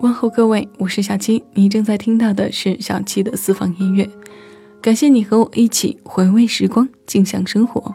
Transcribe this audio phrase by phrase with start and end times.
[0.00, 4.08] 问候各位，我是小七，你正在听到的是小七的私房音乐。
[4.80, 7.94] 感谢你和我一起回味时光，静享生活。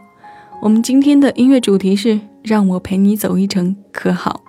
[0.62, 4.44] 我们今天的音乐主题是“让我陪你走一程”，可好？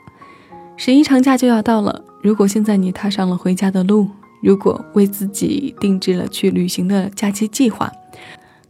[0.76, 4.08] 十一长假就要到了，如果现在你踏上了回家的路，
[4.42, 7.92] 如果为自己定制了去旅行的假期计划，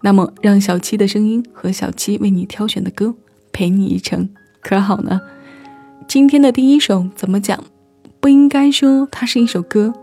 [0.01, 3.13] 那么让小七的声音和小七为你挑选的歌
[3.51, 4.29] 陪你一程，
[4.61, 5.19] 可好呢？
[6.07, 7.63] 今天的第一首怎么讲？
[8.19, 9.93] 不应该说它是一首歌，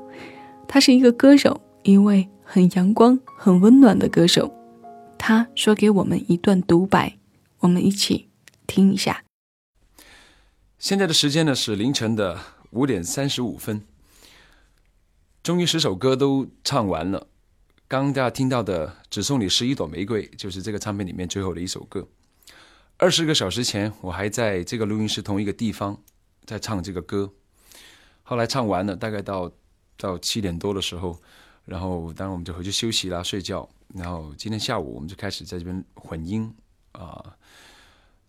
[0.68, 4.52] 它是一个歌手，一位很阳光、很温暖的歌手。
[5.16, 7.16] 他说给我们一段独白，
[7.60, 8.28] 我们一起
[8.66, 9.22] 听一下。
[10.78, 12.38] 现在的时间呢是凌晨的
[12.72, 13.80] 五点三十五分，
[15.44, 17.26] 终于十首歌都唱完了。
[17.86, 22.08] 刚大家听到的《只送你十一朵玫瑰》就是这个唱片里面最后的一首歌。
[22.96, 26.00] 二十个小时前，我还在这个录音室同一个地方
[26.46, 27.30] 在唱这个歌。
[28.22, 29.52] 后来唱完了，大概到
[29.98, 31.20] 到七点多的时候，
[31.66, 33.68] 然后当然我们就回去休息啦、睡觉。
[33.94, 36.50] 然后今天下午我们就开始在这边混音
[36.92, 37.36] 啊，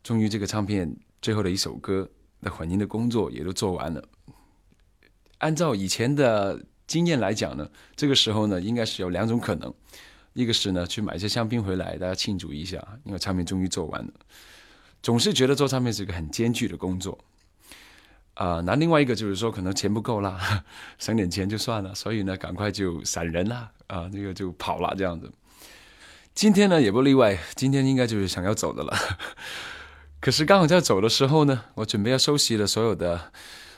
[0.04, 2.10] 终于这个唱片最后的一首歌
[2.42, 4.04] 的混音的工作也都做完了。
[5.38, 9.74] 按照以前的经验来讲呢，这个时候呢应该是有两种可能，
[10.34, 14.12] 一个是呢去买一些香槟回来大家庆祝一下，因为唱片终于做完了。
[15.02, 17.18] 总是觉得做唱片是一个很艰巨的工作。
[18.34, 20.66] 啊，那另外一个就是说，可能钱不够啦，
[21.00, 25.32] 省点钱就算了，所以呢，赶快就闪人啦，啊，那个就跑了这样子。
[26.34, 28.94] 今天呢，也不例外，今天应该就是想要走的了。
[30.20, 33.32] 可是刚好在走的时候呢，我准备要收集了所有的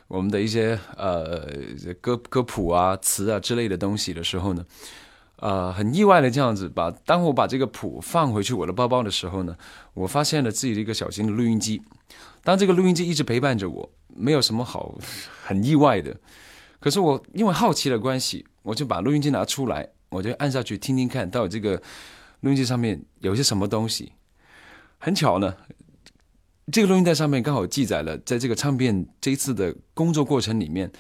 [0.08, 1.48] 我们的一些呃
[2.02, 4.66] 歌歌谱啊、词啊之类的东西的时候呢，
[5.38, 9.56] 呃，很意外的这样子，把当我把这个谱放回去我的包包的时候呢，
[9.94, 11.82] 我发现了自己的一个小型的录音机。
[12.44, 13.90] 当这个录音机一直陪伴着我。
[14.20, 14.98] 没有什么好
[15.44, 16.18] 很意外的，
[16.80, 21.80] 可是我因为好奇的关系，我就把录音机拿出来，我就按下去听听看，到底这个
[22.40, 24.14] 录音机上面有些什么东西。
[24.98, 25.56] 很巧呢，
[26.72, 30.92] 这个录音带上面刚好记载了，在这个唱片这次的工作过程里面，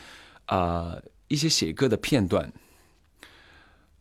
[0.45, 0.97] 啊，
[1.27, 2.53] 一些写歌的片段，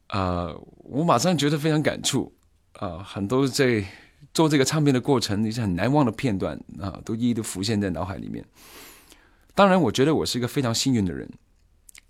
[0.07, 0.55] 啊，
[0.85, 2.33] 我马上觉得非常感触，
[2.75, 3.85] 啊，很多在
[4.33, 8.45] 做这个唱片的过程一些很难忘的片段啊，都一一的浮现在脑海里面。
[9.53, 11.29] 当然，我觉得我是一个非常幸运的人，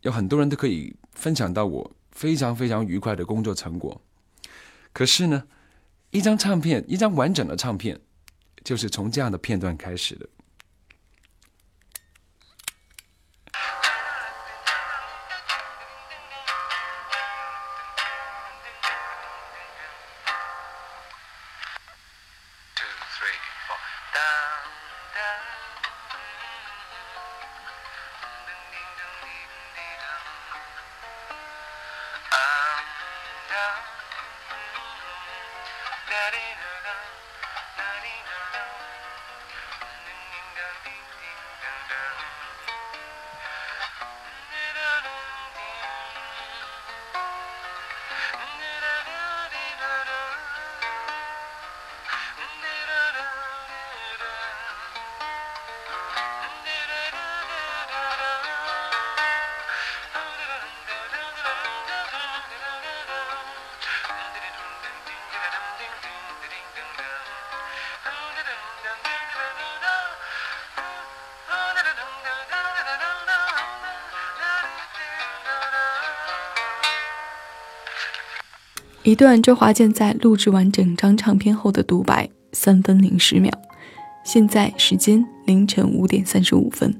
[0.02, 4.02] 有很多人都可以分享到我非常非常愉快的工作成果。
[4.92, 5.44] 可是呢，
[6.10, 8.00] 一张唱片，一张完整的唱片，
[8.66, 10.28] 就是从这样的片段开始的。
[79.06, 83.52] 一段周华健在录制完整张唱片后的独白，三分零十秒。
[84.24, 86.92] 现在时间凌晨五点三十五分，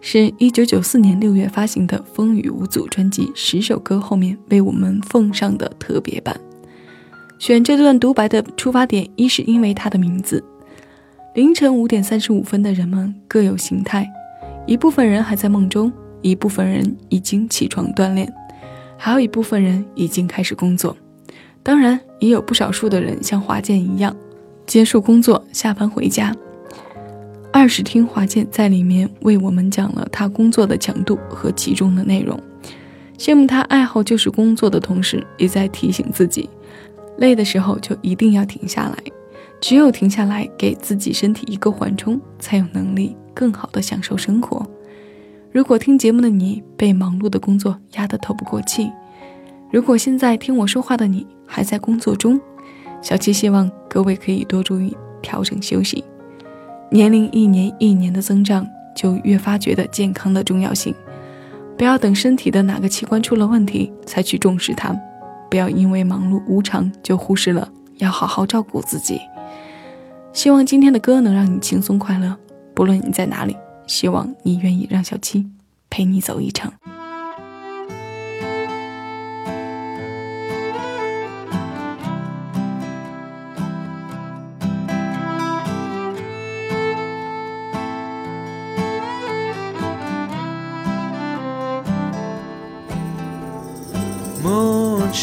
[0.00, 6.34] 是一九九四年六月发行的《风雨无阻》专辑十首歌后面为我们奉上的特别版。
[7.38, 10.42] 选这段独白的出发点，一是因为它的名字。
[11.34, 14.10] 凌晨五点三十五分的人们各有形态，
[14.66, 18.32] 一部分人还在梦中，一部分人已经起床锻炼，
[18.96, 20.96] 还有一部分人已经开始工作。
[21.62, 24.14] 当然，也有不少数的人像华健一样，
[24.66, 26.34] 结束工作下班回家。
[27.52, 32.40] 二是听华健在里面为我们讲了他工作的强度和其中的内容，
[33.18, 36.48] 羡慕他爱好就是工作的同时，也在提醒自己，
[37.18, 38.96] 累的时候就一定要停下来，
[39.60, 44.66] 只有停下来，给自己身体一个缓冲，才有能力更好的享受生活。
[45.52, 48.90] 如果听节目的你被忙碌的工作压得透不过气，
[49.70, 52.40] 如果现在听我说话的你还在工作中，
[53.02, 56.02] 小七希望各位可以多注意调整休息。
[56.90, 58.66] 年龄一年一年的增长，
[58.96, 60.94] 就越发觉得健康的重要性。
[61.76, 64.98] 不要等身体的哪个器官出了问题才去重视它，
[65.50, 69.20] 不要因为忙碌无常就忽视了要好好照顾自己。
[70.32, 72.34] 希望今天的歌能让你轻松快乐，
[72.72, 73.54] 不论你在哪里。
[73.86, 75.46] 希望你愿意让小七
[75.90, 76.72] 陪你走一程。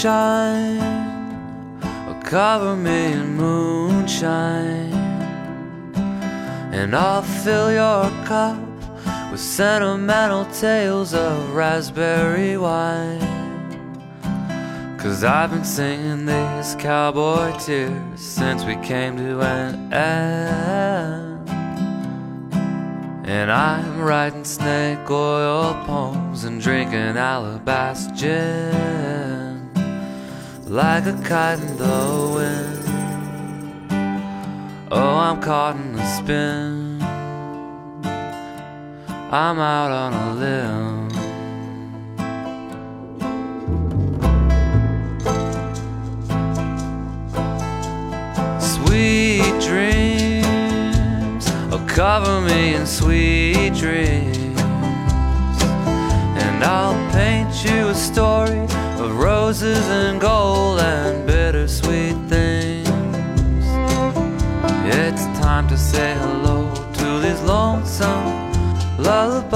[0.06, 0.80] Moonshine.
[2.24, 4.94] cover me in moonshine.
[6.72, 8.58] And I'll fill your cup
[9.32, 13.20] with sentimental tales of raspberry wine.
[15.00, 21.50] Cause I've been singing these cowboy tears since we came to an end.
[23.28, 29.39] And I'm writing snake oil poems and drinking alabaster gin
[30.70, 32.84] like a kite in the wind.
[34.92, 37.02] Oh, I'm caught in a spin.
[39.32, 41.10] I'm out on a limb.
[48.62, 54.60] Sweet dreams will cover me in sweet dreams.
[56.44, 58.68] And I'll paint you a story
[59.00, 62.90] of roses and gold and bittersweet things.
[64.94, 68.52] It's time to say hello to these lonesome
[68.98, 69.54] lullabies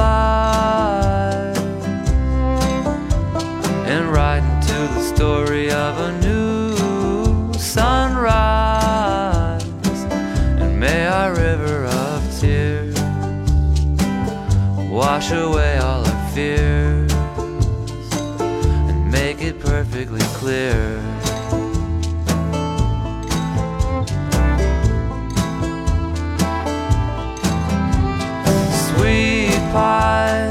[3.85, 8.53] and ride into the story of a new sunrise.
[10.61, 12.97] And may our river of tears
[14.89, 16.92] wash away all our fears
[20.43, 20.99] clear.
[28.87, 30.49] Sweet pie,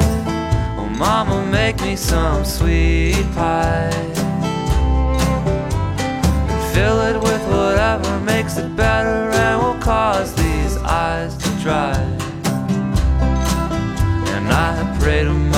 [0.79, 3.93] oh mama, make me some sweet pie.
[6.73, 11.99] Fill it with whatever makes it better and will cause these eyes to dry.
[14.35, 15.52] And I pray to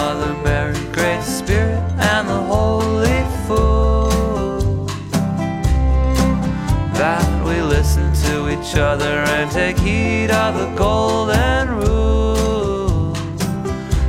[8.75, 13.13] each other and take heed of the golden rule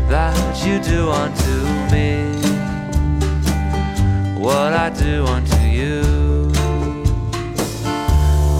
[0.09, 1.61] that you do unto
[1.93, 2.33] me
[4.41, 6.51] what I do unto you,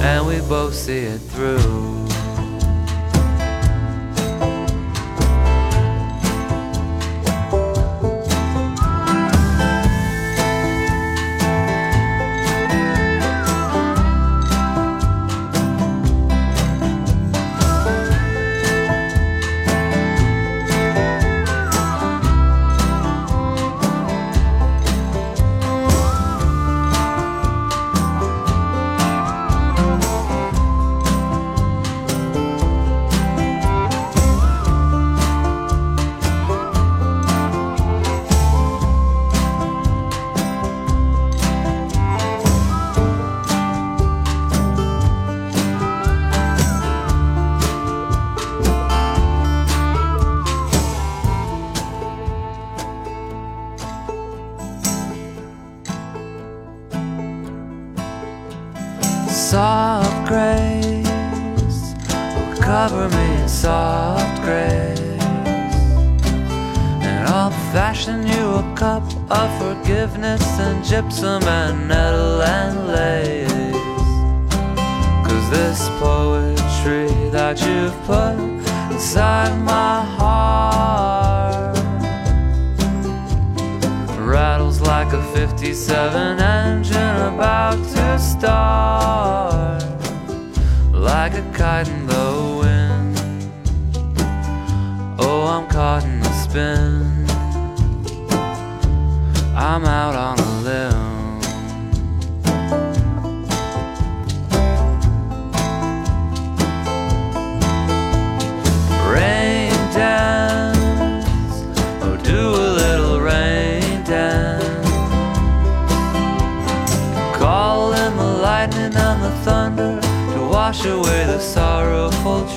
[0.03, 1.84] and we both see it through.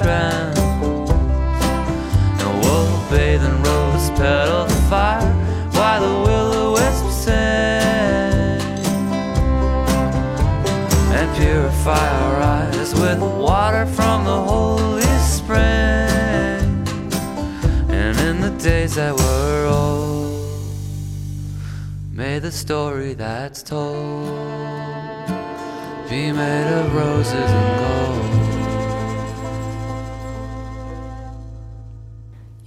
[0.06, 0.54] And
[2.62, 5.32] we'll bathe in rose petal fire
[5.72, 7.34] while the willow wisps sing.
[11.12, 15.02] And purify our eyes with water from the holy
[15.36, 15.58] spring.
[17.90, 20.70] And in the days that were old,
[22.12, 24.28] may the story that's told
[26.08, 28.38] be made of roses and gold.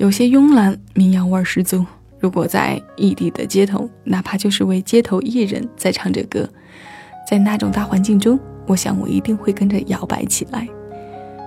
[0.02, 1.86] 有些慵懒，民谣味儿十足。
[2.20, 6.50] 如果在异地的街头，哪怕就是为街头艺人在唱着歌，
[7.30, 10.68] 在那种大环境中，我想我一定会跟着摇摆起来。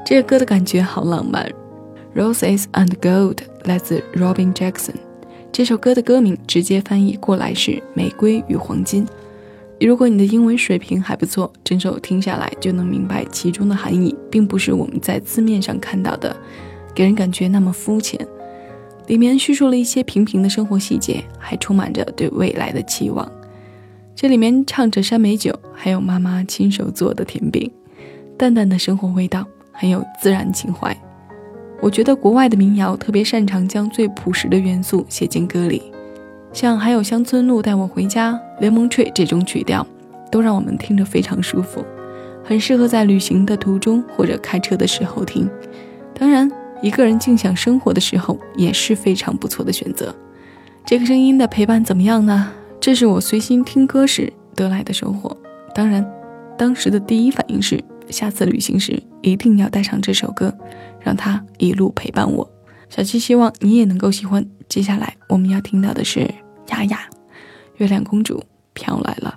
[0.07, 1.51] 这歌的感觉好浪漫。
[2.15, 4.95] Roses and Gold 来自 Robin Jackson。
[5.51, 9.05] 这首歌的歌名直接翻译过来是《玫瑰与黄金》。
[9.81, 16.37] 如果你的英文水平还不错，整首听下来就能明白其中的含义，并不是我们在字面上看到的，
[16.95, 18.25] 给人感觉那么肤浅。
[19.07, 23.31] 里面叙述了一些平平的生活细节，还充满着对未来的期望。
[24.15, 27.71] 这里面唱着山梅酒，还有妈妈亲手做的甜饼，
[28.39, 30.97] 淡淡的生活味道，很有自然情怀。
[31.83, 35.83] 我觉得国外的民谣特别擅长将最朴实的元素写进歌里，
[36.53, 39.87] 像还有乡村路带我回家、联盟吹这种曲调，
[40.31, 41.85] 都让我们听着非常舒服，
[42.43, 45.47] 很适合在旅行的途中或者开车的时候听。
[46.19, 46.51] 当然。
[46.83, 50.15] 一个人静享生活的时候也是非常不错的选择。
[50.85, 52.53] 这个声音的陪伴怎么样呢？
[52.81, 55.35] 这是我随心听歌时得来的收获。
[55.75, 56.07] 当然，
[56.59, 60.55] 当时的第一反应是，下次旅行时一定要带上这首歌，
[61.01, 62.49] 让它一路陪伴我。
[62.91, 64.45] 小七希望你也能够喜欢。
[64.69, 66.29] 接下来我们要听到的是
[66.69, 67.09] 雅雅，
[67.77, 68.43] 月亮公主
[68.75, 69.35] 飘来了。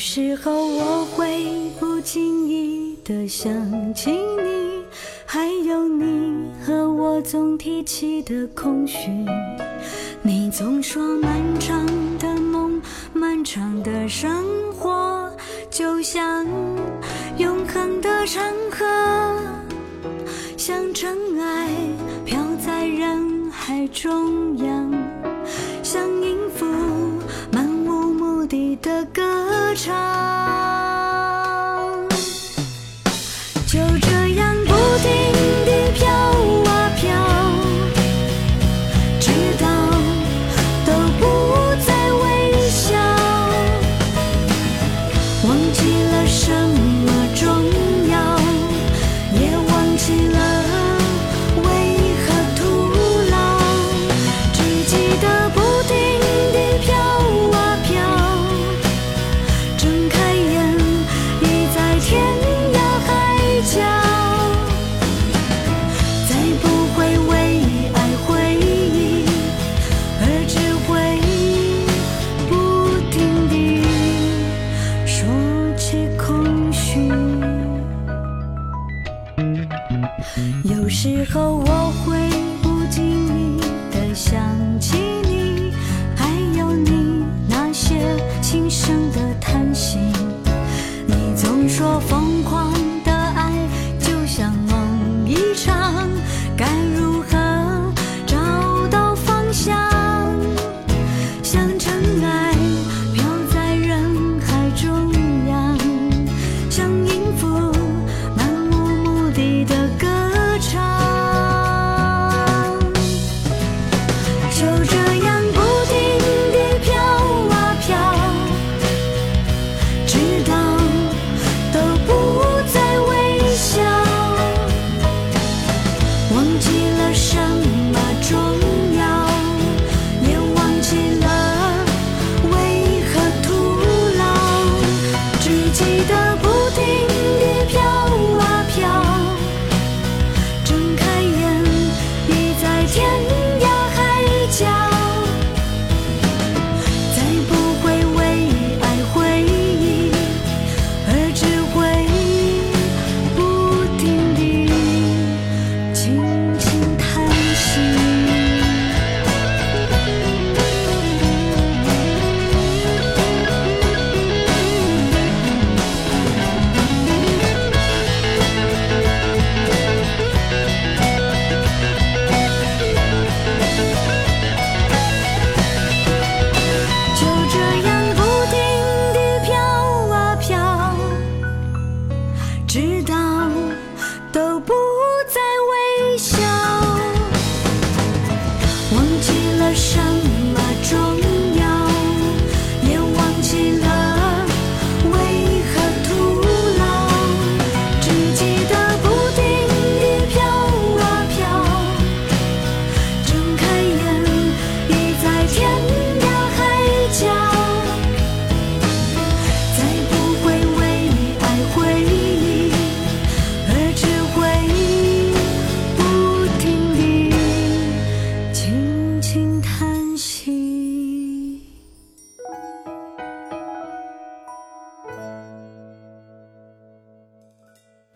[0.00, 1.46] 有时候我会
[1.78, 3.52] 不经意的想
[3.92, 4.82] 起你，
[5.26, 9.10] 还有你和我总提起的空虚。
[10.22, 11.30] 你总说漫
[11.60, 11.86] 长
[12.18, 12.80] 的梦，
[13.12, 14.42] 漫长的生
[14.72, 15.30] 活，
[15.68, 16.46] 就像
[17.36, 18.86] 永恒的长河，
[20.56, 21.68] 像尘埃
[22.24, 24.90] 飘在人海中央，
[29.80, 30.19] 唱。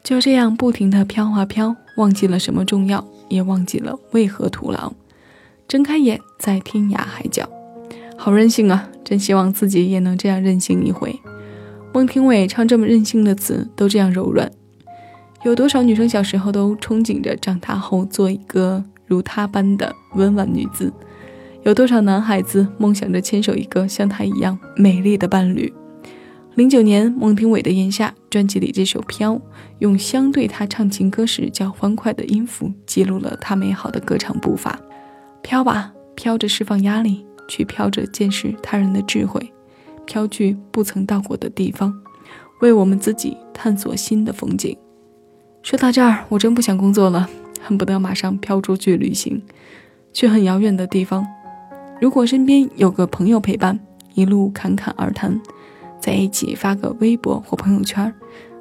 [0.04, 4.92] 就这样不停地飘啊飘，忘记了什么重要，也忘记了为何徒劳。
[5.66, 7.49] 睁开眼，在天涯海角，
[8.14, 8.90] 好任性啊！
[9.02, 11.18] 真希望自己也能这样任性一回。
[11.94, 14.52] 孟庭苇唱这么任性的词，都这样柔软。
[15.42, 20.92] 有多少女生小时候都憧憬着长大后做一个如她般的温婉女子？
[21.62, 25.73] 有多少男孩子梦想着牵手一个像她一样美丽的伴侣？
[26.56, 29.32] 零九年，孟庭苇的《炎夏》专辑里这首《飘》，
[29.80, 34.78] 用相对她唱情歌时较欢快的音符，记录了她美好的歌唱步伐。
[35.42, 39.52] 飘吧，飘着释放压力，去飘着见识他人的智慧，
[40.06, 41.92] 飘去不曾到过的地方，
[42.61, 44.76] 为我们自己探索新的风景。
[45.64, 47.28] 说到这儿，我真不想工作了，
[47.61, 49.42] 恨不得马上飘出去旅行，
[50.12, 51.26] 去很遥远的地方。
[52.00, 53.80] 如果身边有个朋友陪伴，
[54.14, 55.43] 一路侃侃而谈。
[56.00, 58.13] 在一起发个微博或朋友圈，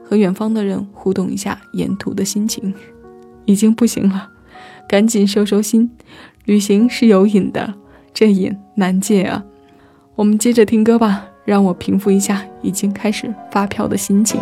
[0.03, 2.73] 和远方的人互动一下沿途的心情，
[3.45, 4.29] 已经不行了，
[4.87, 5.91] 赶紧收收心。
[6.45, 7.73] 旅行是有瘾的，
[8.13, 9.43] 这瘾难戒啊。
[10.15, 14.39] 我们接着听歌吧，让我平复一下已经开始发飘的心情。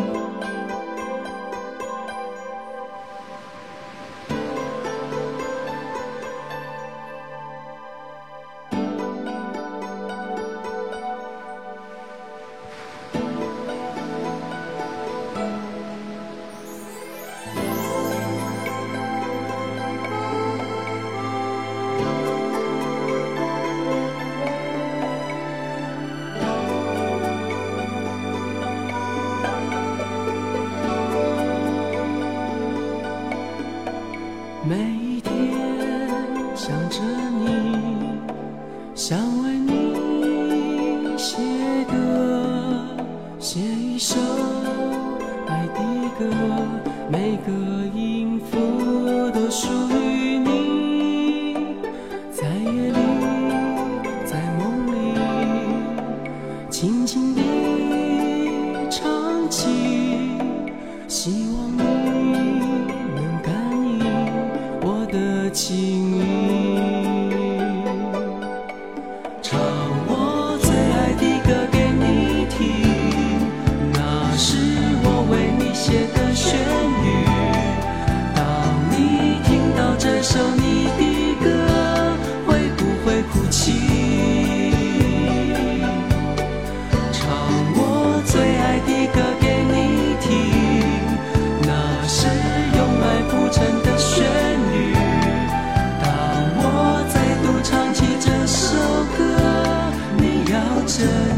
[39.01, 39.15] 写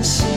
[0.03, 0.32] 的。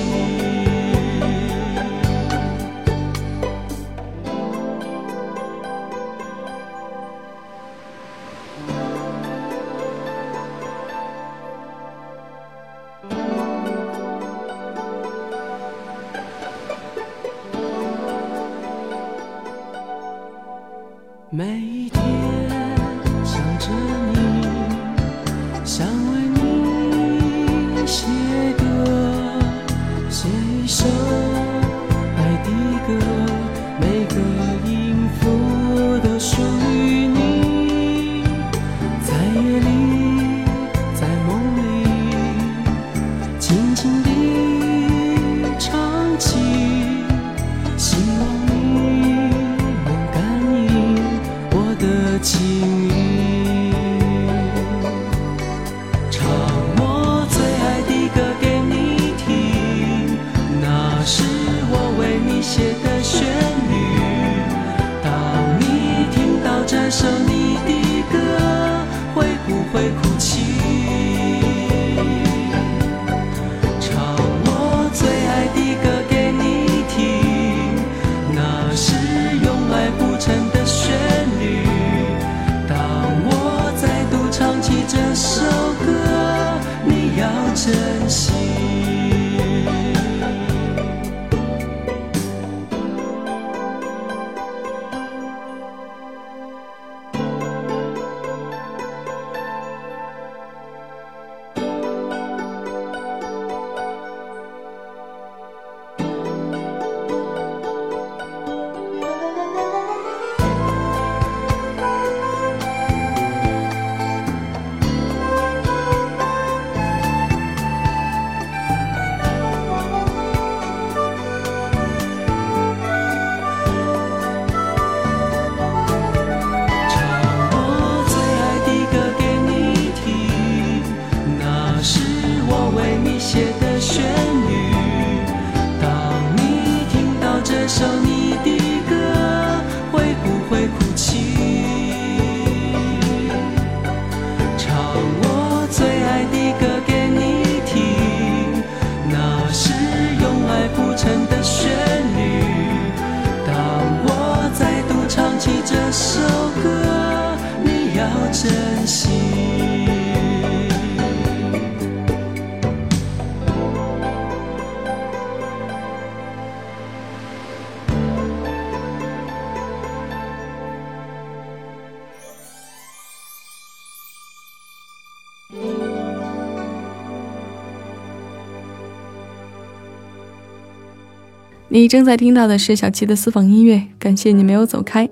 [181.76, 185.06] 你正在听到的是小七的私房音乐，感谢你没有走开，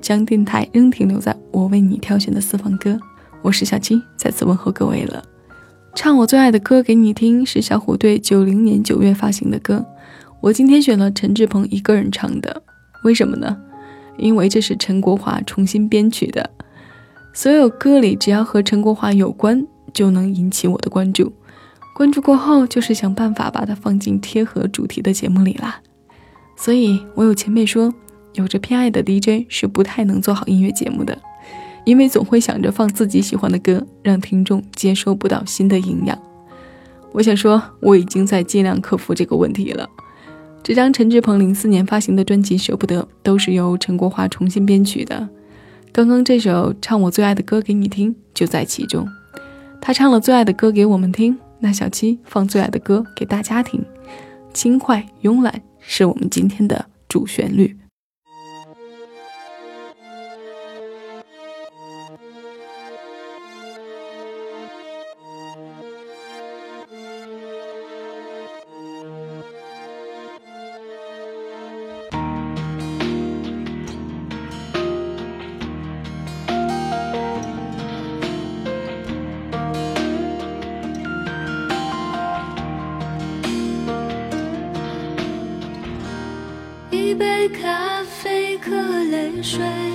[0.00, 2.98] 将电台仍停留在我为你挑选的私房歌。
[3.40, 5.22] 我是小七，再次问候各位了。
[5.94, 9.86] 唱我最爱的歌给你听，是小虎队九零年九月发行的歌。
[10.40, 12.64] 我今天选了陈志朋一个人唱的，
[13.04, 13.56] 为什么呢？
[14.16, 16.50] 因为这是陈国华重新编曲的。
[17.32, 21.32] 所有歌里只要和陈国华有关，就能引起我的关注。
[21.94, 25.80] 关注过后，就是想办法把它放进贴合主题的节目里啦。
[26.60, 27.94] 所以，我有前辈说，
[28.34, 31.16] 有着偏爱的 DJ 是不太能做好音乐节目的，
[31.84, 36.18] 因为总会想着放自己喜欢的歌，让听众接收不到新的营养。
[37.12, 39.88] 我想说，我已经在尽量克服这个问题了。
[40.60, 45.28] 这张陈志朋零四年发行的专辑《舍不得》，都是由陈国华重新编曲的。
[45.92, 49.08] 刚刚这首《唱我最爱的歌给你听》就在其中。
[49.80, 53.82] 他唱了最爱的歌给我们听，那小七放最爱的歌给大家听，
[54.52, 55.67] 轻快慵懒。
[55.88, 57.74] 是我们今天的主旋律。
[89.42, 89.87] 水，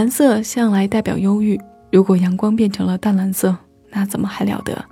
[0.00, 1.60] 蓝色向来代表忧郁，
[1.92, 3.54] 如果阳光变成了淡蓝色，
[3.90, 4.82] 那怎么还了得？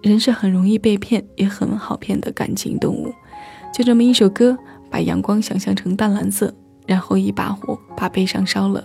[0.00, 3.12] 人是很容易被骗，也很好骗的感情动物。
[3.70, 4.56] 就这么一首歌，
[4.90, 6.50] 把阳光想象成淡蓝色，
[6.86, 8.82] 然后一把火把悲伤烧了，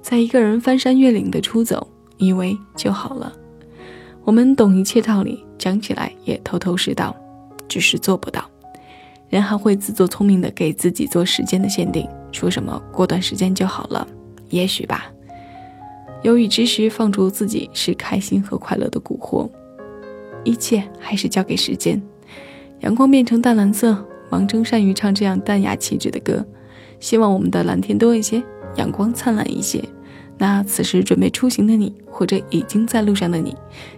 [0.00, 3.30] 在一个人翻山越岭的出走，以为就好了。
[4.24, 7.14] 我们懂一切道理，讲起来也头头是道，
[7.68, 8.42] 只是做不到。
[9.28, 14.08] 人还会自作聪明的给自己做时间的限定，说什么过段时间就好了，
[14.50, 15.10] 也许吧。
[16.22, 19.48] 忧郁之时，放逐自己是开心和快乐的蛊惑，
[20.44, 22.00] 一切还是交给时间。
[22.80, 26.44] 阳光变成淡蓝色，王铮善于唱这样淡雅气质的歌，
[26.98, 28.42] 希望我们的蓝天多一些，
[28.76, 29.82] 阳光灿烂一些。
[30.36, 33.54] 那此时准备出行的你，或者已经在路上的你，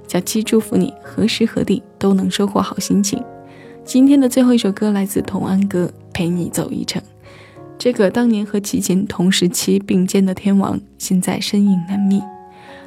[0.09, 3.23] 小七祝福你何时何地都能收获好心情。
[3.85, 7.03] 今天的最后一首歌来自童安格，《陪你走一程》。
[7.83, 12.23] 这个当年和齐秦同时期并肩的天王，现在身影难觅。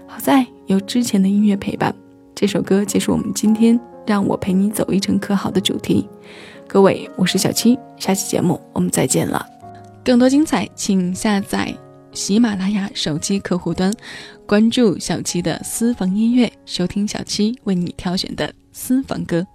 [0.08, 1.94] 好在有之前的音乐陪伴，
[2.34, 3.78] 这首歌结束我们今天
[4.08, 6.08] 让我陪你走一程可好的主题。
[6.66, 9.46] 各位，我是小七，下期节目我们再见了。
[10.02, 11.76] 更多精彩，请下载。
[12.14, 13.94] 喜马拉雅手机客户端，
[14.46, 19.46] 关注小七的私房音乐，收听小七为你挑选的私房歌。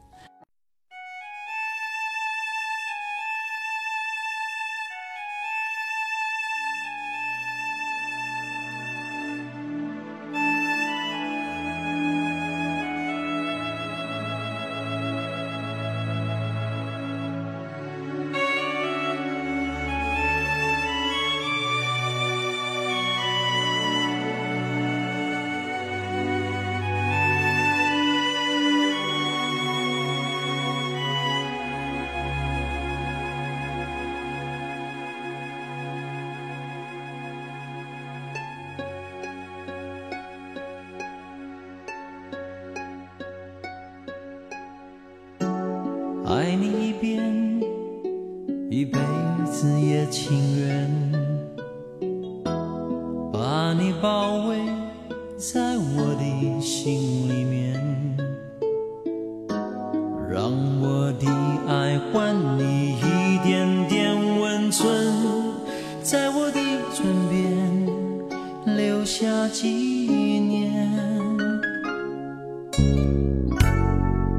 [69.52, 70.70] 纪念，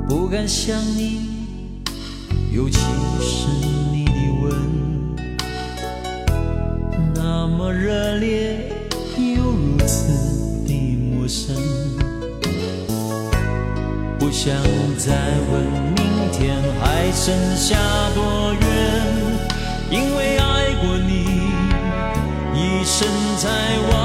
[0.08, 1.30] 不敢想你。
[2.54, 2.80] 尤其
[3.20, 3.48] 是
[3.92, 4.52] 你的吻，
[7.14, 8.72] 那么热烈
[9.18, 10.14] 又如此
[10.66, 11.56] 的陌生。
[14.18, 14.56] 不想
[14.98, 15.12] 再
[15.52, 15.64] 问
[15.96, 16.00] 明
[16.32, 17.76] 天还剩下
[18.16, 18.62] 多远，
[19.90, 21.12] 因为爱过你，
[22.54, 23.50] 一生才
[23.90, 24.01] 完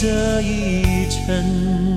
[0.00, 1.89] 这一程。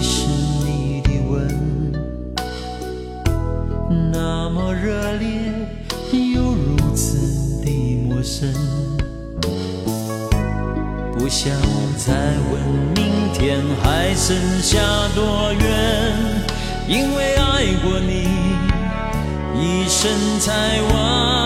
[0.00, 0.26] 是
[0.64, 1.32] 你的吻，
[4.12, 5.28] 那么热烈
[6.34, 7.68] 又如此的
[8.08, 8.52] 陌生。
[11.18, 11.52] 不想
[11.96, 12.12] 再
[12.52, 12.52] 问
[12.94, 13.02] 明
[13.32, 14.78] 天还剩下
[15.14, 15.60] 多远，
[16.88, 18.28] 因为爱过你，
[19.60, 21.41] 一生才完